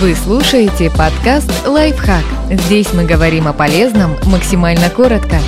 Вы 0.00 0.16
слушаете 0.16 0.90
подкаст 0.90 1.48
«Лайфхак». 1.64 2.24
Здесь 2.50 2.92
мы 2.92 3.04
говорим 3.04 3.46
о 3.46 3.52
полезном 3.52 4.16
максимально 4.24 4.90
коротко. 4.90 5.38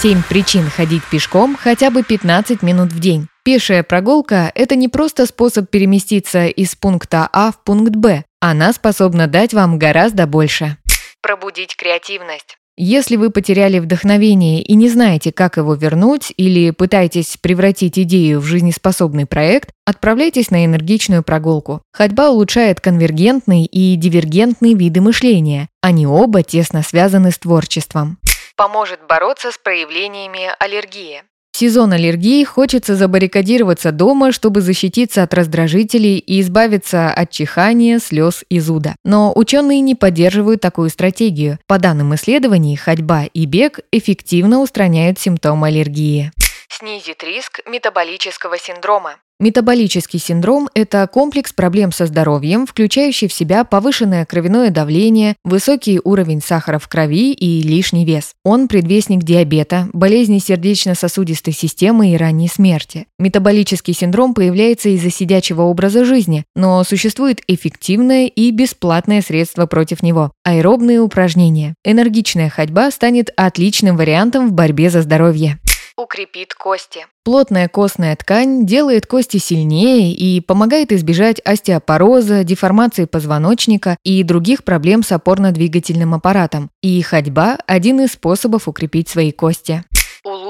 Семь 0.00 0.22
причин 0.26 0.70
ходить 0.70 1.02
пешком 1.10 1.58
хотя 1.60 1.90
бы 1.90 2.02
15 2.02 2.62
минут 2.62 2.90
в 2.90 2.98
день. 3.00 3.28
Пешая 3.44 3.82
прогулка– 3.82 4.50
это 4.54 4.76
не 4.76 4.88
просто 4.88 5.26
способ 5.26 5.68
переместиться 5.68 6.46
из 6.46 6.74
пункта 6.74 7.28
А 7.34 7.52
в 7.52 7.62
пункт 7.62 7.94
Б. 7.94 8.24
Она 8.40 8.72
способна 8.72 9.26
дать 9.26 9.52
вам 9.52 9.78
гораздо 9.78 10.26
больше. 10.26 10.78
Пробудить 11.20 11.76
креативность. 11.76 12.56
Если 12.82 13.16
вы 13.16 13.28
потеряли 13.28 13.78
вдохновение 13.78 14.62
и 14.62 14.74
не 14.74 14.88
знаете, 14.88 15.32
как 15.32 15.58
его 15.58 15.74
вернуть, 15.74 16.32
или 16.38 16.70
пытаетесь 16.70 17.36
превратить 17.36 17.98
идею 17.98 18.40
в 18.40 18.44
жизнеспособный 18.44 19.26
проект, 19.26 19.68
отправляйтесь 19.84 20.50
на 20.50 20.64
энергичную 20.64 21.22
прогулку. 21.22 21.82
Ходьба 21.92 22.30
улучшает 22.30 22.80
конвергентный 22.80 23.66
и 23.66 23.96
дивергентный 23.96 24.72
виды 24.72 25.02
мышления. 25.02 25.68
Они 25.82 26.06
оба 26.06 26.42
тесно 26.42 26.82
связаны 26.82 27.32
с 27.32 27.38
творчеством. 27.38 28.16
Поможет 28.56 29.00
бороться 29.06 29.52
с 29.52 29.58
проявлениями 29.58 30.48
аллергии 30.58 31.22
сезон 31.60 31.92
аллергии 31.92 32.42
хочется 32.42 32.96
забаррикадироваться 32.96 33.92
дома, 33.92 34.32
чтобы 34.32 34.62
защититься 34.62 35.22
от 35.22 35.34
раздражителей 35.34 36.16
и 36.16 36.40
избавиться 36.40 37.10
от 37.10 37.30
чихания, 37.30 37.98
слез 37.98 38.44
и 38.48 38.60
зуда. 38.60 38.96
Но 39.04 39.30
ученые 39.36 39.80
не 39.80 39.94
поддерживают 39.94 40.62
такую 40.62 40.88
стратегию. 40.88 41.58
По 41.66 41.78
данным 41.78 42.14
исследований, 42.14 42.76
ходьба 42.76 43.24
и 43.24 43.44
бег 43.44 43.80
эффективно 43.92 44.60
устраняют 44.60 45.18
симптомы 45.18 45.66
аллергии. 45.66 46.32
Снизит 46.70 47.22
риск 47.22 47.60
метаболического 47.66 48.56
синдрома. 48.58 49.16
Метаболический 49.40 50.18
синдром– 50.18 50.68
это 50.74 51.08
комплекс 51.10 51.54
проблем 51.54 51.92
со 51.92 52.04
здоровьем, 52.04 52.66
включающий 52.66 53.26
в 53.26 53.32
себя 53.32 53.64
повышенное 53.64 54.26
кровяное 54.26 54.68
давление, 54.68 55.34
высокий 55.44 55.98
уровень 56.04 56.42
сахара 56.42 56.78
в 56.78 56.88
крови 56.88 57.32
и 57.32 57.62
лишний 57.62 58.04
вес. 58.04 58.34
Он 58.44 58.68
предвестник 58.68 59.22
диабета, 59.22 59.88
болезни 59.94 60.40
сердечно-сосудистой 60.40 61.54
системы 61.54 62.10
и 62.10 62.18
ранней 62.18 62.48
смерти. 62.48 63.06
Метаболический 63.18 63.94
синдром 63.94 64.34
появляется 64.34 64.90
из-за 64.90 65.10
сидячего 65.10 65.62
образа 65.62 66.04
жизни, 66.04 66.44
но 66.54 66.84
существует 66.84 67.40
эффективное 67.48 68.26
и 68.26 68.50
бесплатное 68.50 69.22
средство 69.22 69.64
против 69.64 70.02
него– 70.02 70.32
аэробные 70.44 71.00
упражнения. 71.00 71.74
Энергичная 71.82 72.50
ходьба 72.50 72.90
станет 72.90 73.30
отличным 73.38 73.96
вариантом 73.96 74.50
в 74.50 74.52
борьбе 74.52 74.90
за 74.90 75.00
здоровье 75.00 75.58
укрепит 76.00 76.54
кости. 76.54 77.06
Плотная 77.24 77.68
костная 77.68 78.16
ткань 78.16 78.66
делает 78.66 79.06
кости 79.06 79.36
сильнее 79.36 80.12
и 80.12 80.40
помогает 80.40 80.90
избежать 80.92 81.40
остеопороза, 81.44 82.44
деформации 82.44 83.04
позвоночника 83.04 83.96
и 84.02 84.22
других 84.22 84.64
проблем 84.64 85.02
с 85.02 85.12
опорно-двигательным 85.12 86.14
аппаратом. 86.14 86.70
И 86.82 87.00
ходьба– 87.02 87.58
один 87.66 88.00
из 88.00 88.12
способов 88.12 88.68
укрепить 88.68 89.08
свои 89.08 89.32
кости 89.32 89.84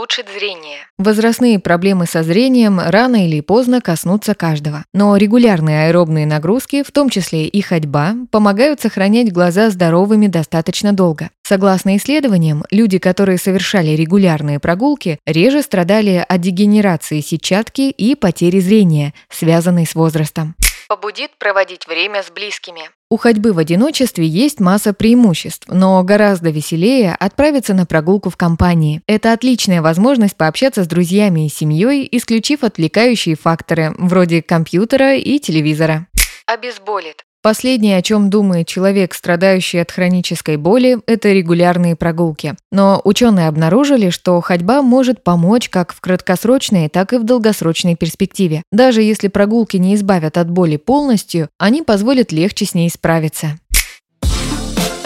улучшит 0.00 0.28
зрение. 0.34 0.78
Возрастные 0.96 1.58
проблемы 1.58 2.06
со 2.06 2.22
зрением 2.22 2.80
рано 2.80 3.26
или 3.26 3.42
поздно 3.42 3.82
коснутся 3.82 4.34
каждого. 4.34 4.84
Но 4.94 5.14
регулярные 5.16 5.88
аэробные 5.88 6.24
нагрузки, 6.24 6.82
в 6.82 6.90
том 6.90 7.10
числе 7.10 7.46
и 7.46 7.60
ходьба, 7.60 8.14
помогают 8.30 8.80
сохранять 8.80 9.30
глаза 9.30 9.68
здоровыми 9.68 10.26
достаточно 10.26 10.94
долго. 10.94 11.28
Согласно 11.42 11.98
исследованиям, 11.98 12.64
люди, 12.70 12.98
которые 12.98 13.36
совершали 13.36 13.90
регулярные 13.90 14.58
прогулки, 14.58 15.18
реже 15.26 15.62
страдали 15.62 16.24
от 16.26 16.40
дегенерации 16.40 17.20
сетчатки 17.20 17.90
и 17.90 18.14
потери 18.14 18.60
зрения, 18.60 19.12
связанной 19.28 19.84
с 19.86 19.94
возрастом 19.94 20.54
побудит 20.90 21.30
проводить 21.38 21.86
время 21.86 22.20
с 22.20 22.32
близкими. 22.32 22.90
У 23.10 23.16
ходьбы 23.16 23.52
в 23.52 23.58
одиночестве 23.58 24.26
есть 24.26 24.58
масса 24.58 24.92
преимуществ, 24.92 25.68
но 25.68 26.02
гораздо 26.02 26.50
веселее 26.50 27.14
отправиться 27.14 27.74
на 27.74 27.86
прогулку 27.86 28.28
в 28.28 28.36
компании. 28.36 29.00
Это 29.06 29.32
отличная 29.32 29.82
возможность 29.82 30.36
пообщаться 30.36 30.82
с 30.82 30.88
друзьями 30.88 31.46
и 31.46 31.48
семьей, 31.48 32.08
исключив 32.10 32.64
отвлекающие 32.64 33.36
факторы, 33.36 33.94
вроде 33.98 34.42
компьютера 34.42 35.14
и 35.14 35.38
телевизора. 35.38 36.08
Обезболит. 36.46 37.24
Последнее, 37.42 37.96
о 37.96 38.02
чем 38.02 38.28
думает 38.28 38.66
человек, 38.66 39.14
страдающий 39.14 39.78
от 39.78 39.90
хронической 39.90 40.58
боли, 40.58 40.98
это 41.06 41.32
регулярные 41.32 41.96
прогулки. 41.96 42.54
Но 42.70 43.00
ученые 43.02 43.48
обнаружили, 43.48 44.10
что 44.10 44.38
ходьба 44.42 44.82
может 44.82 45.24
помочь 45.24 45.70
как 45.70 45.94
в 45.94 46.02
краткосрочной, 46.02 46.90
так 46.90 47.14
и 47.14 47.16
в 47.16 47.24
долгосрочной 47.24 47.96
перспективе. 47.96 48.62
Даже 48.70 49.00
если 49.00 49.28
прогулки 49.28 49.78
не 49.78 49.94
избавят 49.94 50.36
от 50.36 50.50
боли 50.50 50.76
полностью, 50.76 51.48
они 51.58 51.80
позволят 51.80 52.30
легче 52.30 52.66
с 52.66 52.74
ней 52.74 52.90
справиться. 52.90 53.58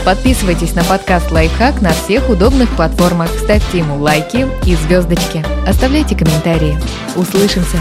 Подписывайтесь 0.04 0.74
на 0.74 0.82
подкаст 0.82 1.30
«Лайфхак» 1.30 1.80
на 1.80 1.92
всех 1.92 2.28
удобных 2.28 2.68
платформах, 2.74 3.30
ставьте 3.38 3.78
ему 3.78 3.96
лайки 4.02 4.46
и 4.66 4.74
звездочки. 4.74 5.44
Оставляйте 5.66 6.16
комментарии. 6.16 6.76
Услышимся! 7.16 7.78